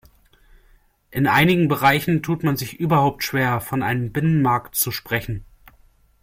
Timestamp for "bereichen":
1.67-2.23